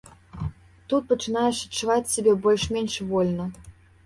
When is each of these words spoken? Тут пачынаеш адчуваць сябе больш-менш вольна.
Тут 0.93 1.05
пачынаеш 1.11 1.57
адчуваць 1.67 2.09
сябе 2.15 2.33
больш-менш 2.47 2.97
вольна. 3.15 3.45